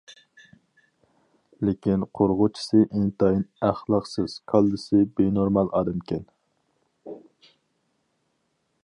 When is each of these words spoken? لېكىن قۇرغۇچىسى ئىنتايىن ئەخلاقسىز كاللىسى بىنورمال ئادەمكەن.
لېكىن 1.67 2.05
قۇرغۇچىسى 2.19 2.81
ئىنتايىن 2.87 3.45
ئەخلاقسىز 3.69 4.39
كاللىسى 4.53 5.03
بىنورمال 5.21 5.71
ئادەمكەن. 5.77 6.27